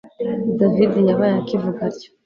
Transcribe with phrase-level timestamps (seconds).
[0.59, 2.09] david yabaye akivuga atyo